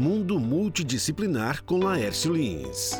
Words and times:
Mundo 0.00 0.40
Multidisciplinar 0.40 1.62
com 1.62 1.76
Laércio 1.76 2.32
Lins. 2.32 2.92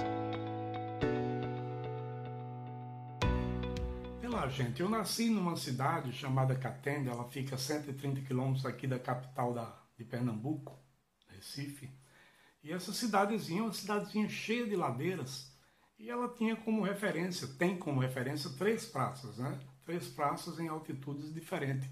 Olá, 4.22 4.46
gente. 4.50 4.82
Eu 4.82 4.88
nasci 4.90 5.30
numa 5.30 5.56
cidade 5.56 6.12
chamada 6.12 6.54
Catende, 6.54 7.08
ela 7.08 7.24
fica 7.24 7.54
a 7.54 7.58
130 7.58 8.20
quilômetros 8.20 8.66
aqui 8.66 8.86
da 8.86 8.98
capital 8.98 9.54
da, 9.54 9.74
de 9.96 10.04
Pernambuco, 10.04 10.78
Recife. 11.28 11.88
E 12.62 12.70
essa 12.70 12.92
cidadezinha 12.92 13.60
é 13.60 13.62
uma 13.62 13.72
cidadezinha 13.72 14.28
cheia 14.28 14.66
de 14.66 14.76
ladeiras. 14.76 15.50
E 15.98 16.10
ela 16.10 16.28
tinha 16.28 16.54
como 16.54 16.82
referência, 16.82 17.48
tem 17.48 17.78
como 17.78 17.98
referência 17.98 18.50
três 18.58 18.84
praças, 18.84 19.38
né? 19.38 19.58
Três 19.86 20.06
praças 20.06 20.60
em 20.60 20.68
altitudes 20.68 21.32
diferentes. 21.32 21.88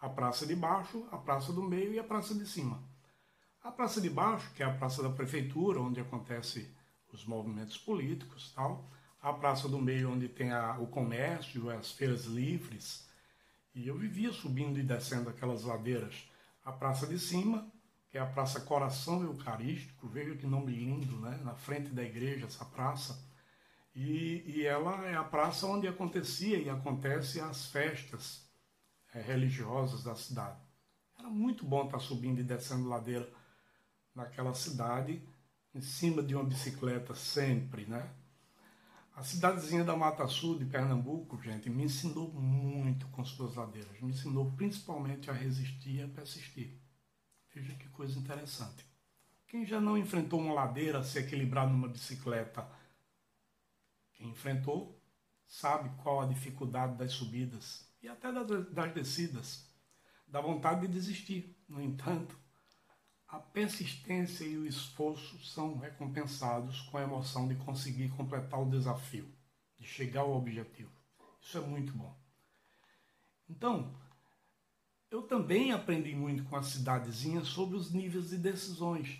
A 0.00 0.08
praça 0.08 0.44
de 0.44 0.56
baixo, 0.56 1.06
a 1.12 1.16
praça 1.16 1.52
do 1.52 1.62
meio 1.62 1.94
e 1.94 2.00
a 2.00 2.04
praça 2.04 2.34
de 2.34 2.44
cima. 2.44 2.90
A 3.62 3.70
Praça 3.70 4.00
de 4.00 4.10
Baixo, 4.10 4.50
que 4.56 4.62
é 4.64 4.66
a 4.66 4.74
praça 4.74 5.04
da 5.04 5.08
prefeitura, 5.08 5.80
onde 5.80 6.00
acontecem 6.00 6.66
os 7.12 7.24
movimentos 7.24 7.78
políticos 7.78 8.52
tal. 8.56 8.90
A 9.22 9.32
Praça 9.32 9.68
do 9.68 9.78
Meio, 9.78 10.10
onde 10.10 10.28
tem 10.28 10.50
a, 10.50 10.76
o 10.80 10.88
comércio, 10.88 11.70
as 11.70 11.92
feiras 11.92 12.24
livres. 12.24 13.08
E 13.72 13.86
eu 13.86 13.96
vivia 13.96 14.32
subindo 14.32 14.80
e 14.80 14.82
descendo 14.82 15.30
aquelas 15.30 15.62
ladeiras. 15.62 16.28
A 16.64 16.72
Praça 16.72 17.06
de 17.06 17.16
Cima, 17.20 17.70
que 18.10 18.18
é 18.18 18.20
a 18.20 18.26
Praça 18.26 18.60
Coração 18.62 19.22
Eucarístico, 19.22 20.08
veja 20.08 20.34
que 20.34 20.44
nome 20.44 20.72
lindo, 20.72 21.20
né? 21.20 21.40
Na 21.44 21.54
frente 21.54 21.90
da 21.90 22.02
igreja, 22.02 22.46
essa 22.46 22.64
praça. 22.64 23.24
E, 23.94 24.42
e 24.44 24.66
ela 24.66 25.06
é 25.06 25.14
a 25.14 25.22
praça 25.22 25.68
onde 25.68 25.86
acontecia 25.86 26.58
e 26.58 26.68
acontece 26.68 27.38
as 27.38 27.66
festas 27.66 28.44
é, 29.14 29.20
religiosas 29.20 30.02
da 30.02 30.16
cidade. 30.16 30.58
Era 31.16 31.28
muito 31.28 31.64
bom 31.64 31.84
estar 31.84 32.00
subindo 32.00 32.40
e 32.40 32.44
descendo 32.44 32.88
ladeira 32.88 33.32
naquela 34.14 34.54
cidade, 34.54 35.22
em 35.74 35.80
cima 35.80 36.22
de 36.22 36.34
uma 36.34 36.44
bicicleta 36.44 37.14
sempre, 37.14 37.86
né? 37.86 38.10
A 39.14 39.22
cidadezinha 39.22 39.84
da 39.84 39.94
Mata 39.94 40.26
Sul 40.26 40.58
de 40.58 40.64
Pernambuco, 40.64 41.40
gente, 41.42 41.68
me 41.68 41.84
ensinou 41.84 42.32
muito 42.32 43.06
com 43.08 43.22
suas 43.24 43.54
ladeiras. 43.54 44.00
Me 44.00 44.10
ensinou 44.10 44.50
principalmente 44.52 45.30
a 45.30 45.34
resistir 45.34 45.96
e 45.96 46.02
a 46.02 46.08
persistir. 46.08 46.80
Veja 47.54 47.74
que 47.74 47.88
coisa 47.90 48.18
interessante. 48.18 48.86
Quem 49.46 49.66
já 49.66 49.78
não 49.78 49.98
enfrentou 49.98 50.40
uma 50.40 50.54
ladeira 50.54 51.02
se 51.02 51.18
equilibrar 51.18 51.68
numa 51.68 51.88
bicicleta? 51.88 52.66
Quem 54.14 54.30
enfrentou 54.30 54.98
sabe 55.46 55.90
qual 56.02 56.22
a 56.22 56.26
dificuldade 56.26 56.96
das 56.96 57.12
subidas 57.12 57.86
e 58.02 58.08
até 58.08 58.32
das 58.32 58.94
descidas. 58.94 59.68
Dá 60.26 60.40
vontade 60.40 60.86
de 60.86 60.92
desistir. 60.94 61.54
No 61.68 61.82
entanto, 61.82 62.34
a 63.32 63.38
persistência 63.38 64.44
e 64.44 64.58
o 64.58 64.66
esforço 64.66 65.42
são 65.42 65.78
recompensados 65.78 66.82
com 66.82 66.98
a 66.98 67.02
emoção 67.02 67.48
de 67.48 67.54
conseguir 67.54 68.10
completar 68.10 68.60
o 68.60 68.68
desafio, 68.68 69.26
de 69.78 69.86
chegar 69.86 70.20
ao 70.20 70.36
objetivo. 70.36 70.92
Isso 71.40 71.56
é 71.56 71.62
muito 71.62 71.94
bom. 71.94 72.14
Então, 73.48 73.90
eu 75.10 75.22
também 75.22 75.72
aprendi 75.72 76.14
muito 76.14 76.44
com 76.44 76.56
a 76.56 76.62
cidadezinha 76.62 77.42
sobre 77.42 77.74
os 77.74 77.90
níveis 77.90 78.28
de 78.28 78.36
decisões. 78.36 79.18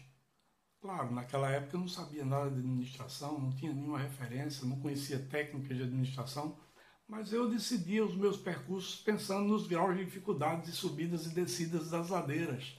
Claro, 0.79 1.11
naquela 1.11 1.51
época 1.51 1.77
eu 1.77 1.81
não 1.81 1.89
sabia 1.89 2.25
nada 2.25 2.51
de 2.51 2.59
administração, 2.59 3.41
não 3.41 3.57
tinha 3.57 3.73
nenhuma 3.73 3.99
referência, 3.99 4.67
não 4.67 4.79
conhecia 4.79 5.27
técnicas 5.27 5.75
de 5.75 5.85
administração, 5.85 6.61
mas 7.09 7.33
eu 7.33 7.49
decidia 7.49 8.05
os 8.05 8.15
meus 8.15 8.37
percursos 8.37 9.01
pensando 9.01 9.49
nos 9.49 9.67
graus 9.67 9.97
de 9.97 10.05
dificuldades 10.05 10.69
e 10.69 10.73
subidas 10.73 11.25
e 11.25 11.31
descidas 11.31 11.89
das 11.89 12.11
ladeiras 12.11 12.77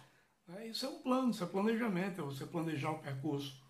isso 0.65 0.85
é 0.85 0.89
um 0.89 1.01
plano, 1.01 1.31
isso 1.31 1.43
é 1.43 1.47
planejamento, 1.47 2.21
é 2.21 2.23
você 2.23 2.45
planejar 2.45 2.91
o 2.91 2.99
percurso. 2.99 3.61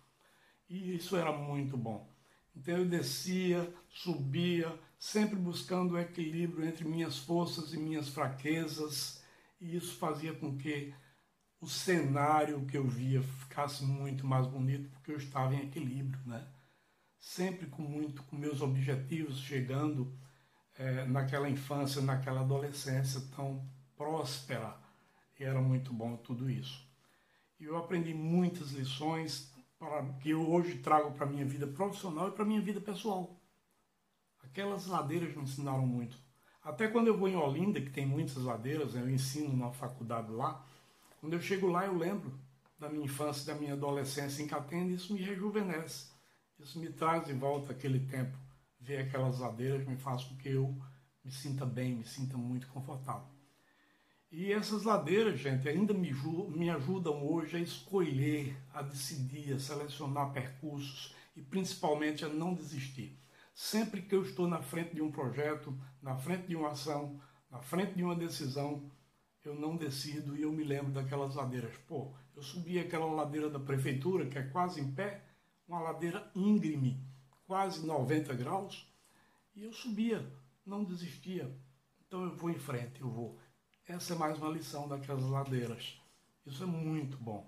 E 0.68 0.96
isso 0.96 1.16
era 1.16 1.32
muito 1.32 1.76
bom. 1.76 2.08
Então 2.56 2.78
eu 2.78 2.86
descia, 2.86 3.72
subia, 3.88 4.72
sempre 4.98 5.36
buscando 5.36 5.94
o 5.94 5.98
equilíbrio 5.98 6.66
entre 6.66 6.84
minhas 6.84 7.18
forças 7.18 7.72
e 7.72 7.78
minhas 7.78 8.08
fraquezas, 8.08 9.22
e 9.60 9.76
isso 9.76 9.96
fazia 9.96 10.32
com 10.32 10.56
que 10.56 10.94
o 11.60 11.66
cenário 11.66 12.64
que 12.66 12.76
eu 12.76 12.86
via 12.86 13.22
ficasse 13.22 13.84
muito 13.84 14.26
mais 14.26 14.46
bonito, 14.46 14.90
porque 14.90 15.12
eu 15.12 15.16
estava 15.16 15.54
em 15.54 15.66
equilíbrio, 15.66 16.20
né? 16.26 16.46
Sempre 17.18 17.66
com 17.66 17.82
muito, 17.82 18.22
com 18.24 18.36
meus 18.36 18.60
objetivos 18.60 19.38
chegando 19.38 20.16
é, 20.76 21.04
naquela 21.06 21.48
infância, 21.48 22.02
naquela 22.02 22.42
adolescência 22.42 23.20
tão 23.34 23.66
próspera 23.96 24.83
e 25.38 25.44
era 25.44 25.60
muito 25.60 25.92
bom 25.92 26.16
tudo 26.16 26.50
isso. 26.50 26.86
E 27.58 27.64
eu 27.64 27.76
aprendi 27.76 28.12
muitas 28.12 28.72
lições 28.72 29.52
para, 29.78 30.04
que 30.14 30.30
eu 30.30 30.50
hoje 30.50 30.78
trago 30.78 31.12
para 31.12 31.26
a 31.26 31.28
minha 31.28 31.44
vida 31.44 31.66
profissional 31.66 32.28
e 32.28 32.32
para 32.32 32.42
a 32.42 32.46
minha 32.46 32.60
vida 32.60 32.80
pessoal. 32.80 33.40
Aquelas 34.42 34.86
ladeiras 34.86 35.34
me 35.34 35.42
ensinaram 35.42 35.86
muito. 35.86 36.16
Até 36.62 36.88
quando 36.88 37.08
eu 37.08 37.16
vou 37.16 37.28
em 37.28 37.36
Olinda, 37.36 37.80
que 37.80 37.90
tem 37.90 38.06
muitas 38.06 38.36
ladeiras, 38.36 38.94
eu 38.94 39.08
ensino 39.10 39.54
na 39.56 39.70
faculdade 39.70 40.30
lá, 40.30 40.64
quando 41.20 41.34
eu 41.34 41.40
chego 41.40 41.68
lá 41.68 41.86
eu 41.86 41.96
lembro 41.96 42.38
da 42.78 42.88
minha 42.88 43.04
infância, 43.04 43.52
da 43.52 43.58
minha 43.58 43.74
adolescência 43.74 44.42
em 44.42 44.46
Catenda, 44.46 44.92
e 44.92 44.94
isso 44.94 45.12
me 45.12 45.20
rejuvenesce. 45.20 46.12
Isso 46.58 46.78
me 46.78 46.90
traz 46.92 47.26
de 47.26 47.32
volta 47.32 47.72
aquele 47.72 48.00
tempo. 48.00 48.36
Ver 48.78 48.98
aquelas 48.98 49.38
ladeiras 49.38 49.86
me 49.86 49.96
faz 49.96 50.24
com 50.24 50.36
que 50.36 50.50
eu 50.50 50.78
me 51.24 51.32
sinta 51.32 51.64
bem, 51.64 51.96
me 51.96 52.04
sinta 52.04 52.36
muito 52.36 52.66
confortável. 52.68 53.33
E 54.36 54.52
essas 54.52 54.82
ladeiras, 54.82 55.38
gente, 55.38 55.68
ainda 55.68 55.94
me, 55.94 56.12
me 56.48 56.68
ajudam 56.68 57.24
hoje 57.24 57.56
a 57.56 57.60
escolher, 57.60 58.60
a 58.72 58.82
decidir, 58.82 59.52
a 59.52 59.60
selecionar 59.60 60.32
percursos 60.32 61.14
e 61.36 61.40
principalmente 61.40 62.24
a 62.24 62.28
não 62.28 62.52
desistir. 62.52 63.16
Sempre 63.54 64.02
que 64.02 64.12
eu 64.12 64.22
estou 64.22 64.48
na 64.48 64.60
frente 64.60 64.92
de 64.92 65.00
um 65.00 65.12
projeto, 65.12 65.72
na 66.02 66.16
frente 66.16 66.48
de 66.48 66.56
uma 66.56 66.72
ação, 66.72 67.20
na 67.48 67.60
frente 67.60 67.94
de 67.94 68.02
uma 68.02 68.16
decisão, 68.16 68.90
eu 69.44 69.54
não 69.54 69.76
decido 69.76 70.36
e 70.36 70.42
eu 70.42 70.50
me 70.50 70.64
lembro 70.64 70.90
daquelas 70.90 71.36
ladeiras. 71.36 71.76
Pô, 71.86 72.12
eu 72.34 72.42
subi 72.42 72.80
aquela 72.80 73.06
ladeira 73.06 73.48
da 73.48 73.60
prefeitura, 73.60 74.26
que 74.26 74.36
é 74.36 74.42
quase 74.42 74.80
em 74.80 74.90
pé, 74.90 75.22
uma 75.68 75.78
ladeira 75.78 76.28
íngreme, 76.34 77.00
quase 77.46 77.86
90 77.86 78.34
graus, 78.34 78.92
e 79.54 79.62
eu 79.62 79.72
subia, 79.72 80.28
não 80.66 80.82
desistia. 80.82 81.56
Então 82.04 82.24
eu 82.24 82.34
vou 82.34 82.50
em 82.50 82.58
frente, 82.58 83.00
eu 83.00 83.08
vou. 83.08 83.38
Essa 83.86 84.14
é 84.14 84.16
mais 84.16 84.38
uma 84.38 84.48
lição 84.48 84.88
daquelas 84.88 85.24
ladeiras. 85.24 86.00
Isso 86.46 86.62
é 86.62 86.66
muito 86.66 87.18
bom. 87.18 87.46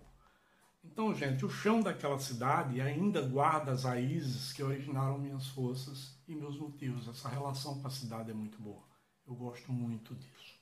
Então, 0.85 1.15
gente, 1.15 1.45
o 1.47 1.51
chão 1.51 1.81
daquela 1.81 2.19
cidade 2.19 2.81
ainda 2.81 3.23
guarda 3.23 3.73
as 3.73 3.85
raízes 3.85 4.53
que 4.53 4.63
originaram 4.63 5.19
minhas 5.19 5.47
forças 5.49 6.15
e 6.29 6.35
meus 6.35 6.59
motivos. 6.59 7.09
Essa 7.09 7.29
relação 7.31 7.81
com 7.81 7.89
a 7.89 7.91
cidade 7.91 8.31
é 8.31 8.35
muito 8.35 8.61
boa. 8.61 8.83
Eu 9.27 9.35
gosto 9.35 9.73
muito 9.73 10.15
disso. 10.15 10.61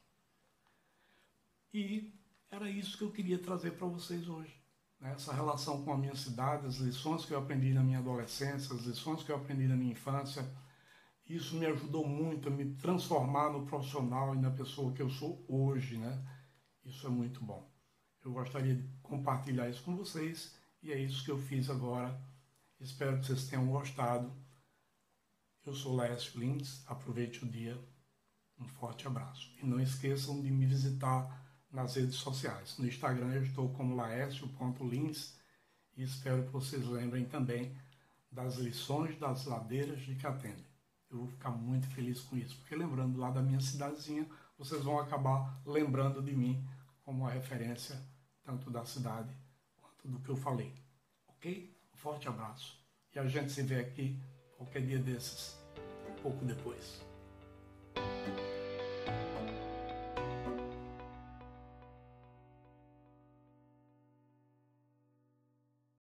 E 1.72 2.14
era 2.50 2.70
isso 2.70 2.96
que 2.96 3.02
eu 3.02 3.10
queria 3.10 3.38
trazer 3.38 3.72
para 3.72 3.88
vocês 3.88 4.28
hoje. 4.28 4.54
Né? 5.00 5.12
Essa 5.12 5.34
relação 5.34 5.84
com 5.84 5.92
a 5.92 5.98
minha 5.98 6.14
cidade, 6.14 6.66
as 6.66 6.76
lições 6.76 7.24
que 7.24 7.32
eu 7.32 7.38
aprendi 7.38 7.74
na 7.74 7.82
minha 7.82 7.98
adolescência, 7.98 8.74
as 8.74 8.82
lições 8.82 9.24
que 9.24 9.32
eu 9.32 9.36
aprendi 9.36 9.66
na 9.66 9.76
minha 9.76 9.92
infância 9.92 10.48
isso 11.26 11.56
me 11.56 11.64
ajudou 11.66 12.06
muito 12.06 12.48
a 12.48 12.50
me 12.50 12.74
transformar 12.74 13.50
no 13.50 13.64
profissional 13.64 14.34
e 14.34 14.38
na 14.38 14.50
pessoa 14.50 14.92
que 14.92 15.00
eu 15.00 15.08
sou 15.08 15.42
hoje, 15.48 15.96
né? 15.96 16.22
Isso 16.84 17.06
é 17.06 17.10
muito 17.10 17.42
bom. 17.42 17.66
Eu 18.22 18.32
gostaria 18.32 18.74
de 18.74 18.86
compartilhar 19.02 19.68
isso 19.70 19.82
com 19.82 19.96
vocês 19.96 20.54
e 20.82 20.92
é 20.92 20.98
isso 20.98 21.24
que 21.24 21.30
eu 21.30 21.38
fiz 21.38 21.70
agora. 21.70 22.20
Espero 22.78 23.18
que 23.18 23.26
vocês 23.26 23.48
tenham 23.48 23.66
gostado. 23.66 24.30
Eu 25.64 25.74
sou 25.74 25.94
Laércio 25.94 26.38
Lins, 26.38 26.82
aproveite 26.86 27.42
o 27.42 27.48
dia. 27.48 27.78
Um 28.58 28.68
forte 28.68 29.06
abraço. 29.06 29.50
E 29.62 29.66
não 29.66 29.80
esqueçam 29.80 30.42
de 30.42 30.50
me 30.50 30.66
visitar 30.66 31.42
nas 31.70 31.96
redes 31.96 32.16
sociais. 32.16 32.76
No 32.78 32.86
Instagram 32.86 33.32
eu 33.32 33.44
estou 33.44 33.70
como 33.70 33.96
laércio.lins 33.96 35.38
e 35.96 36.02
espero 36.02 36.44
que 36.44 36.50
vocês 36.50 36.84
lembrem 36.86 37.24
também 37.24 37.74
das 38.30 38.56
lições 38.56 39.18
das 39.18 39.46
ladeiras 39.46 40.02
de 40.02 40.16
Catende 40.16 40.73
eu 41.14 41.20
vou 41.20 41.28
ficar 41.28 41.50
muito 41.50 41.86
feliz 41.88 42.20
com 42.20 42.36
isso, 42.36 42.56
porque 42.58 42.74
lembrando 42.74 43.18
lá 43.18 43.30
da 43.30 43.40
minha 43.40 43.60
cidadezinha, 43.60 44.26
vocês 44.58 44.82
vão 44.82 44.98
acabar 44.98 45.60
lembrando 45.64 46.20
de 46.22 46.32
mim 46.32 46.66
como 47.02 47.22
uma 47.22 47.30
referência 47.30 48.00
tanto 48.42 48.70
da 48.70 48.84
cidade 48.84 49.34
quanto 49.76 50.08
do 50.08 50.18
que 50.20 50.28
eu 50.28 50.36
falei. 50.36 50.74
Ok? 51.28 51.74
Um 51.92 51.96
forte 51.96 52.28
abraço. 52.28 52.78
E 53.14 53.18
a 53.18 53.26
gente 53.26 53.52
se 53.52 53.62
vê 53.62 53.80
aqui 53.80 54.20
qualquer 54.56 54.84
dia 54.84 54.98
desses, 54.98 55.56
um 56.10 56.22
pouco 56.22 56.44
depois. 56.44 57.13